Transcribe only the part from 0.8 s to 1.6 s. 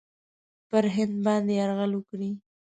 هند باندي